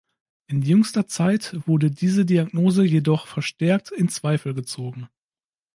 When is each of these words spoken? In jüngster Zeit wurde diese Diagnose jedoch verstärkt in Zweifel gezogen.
In 0.47 0.63
jüngster 0.63 1.05
Zeit 1.05 1.55
wurde 1.67 1.91
diese 1.91 2.25
Diagnose 2.25 2.83
jedoch 2.83 3.27
verstärkt 3.27 3.91
in 3.91 4.09
Zweifel 4.09 4.55
gezogen. 4.55 5.09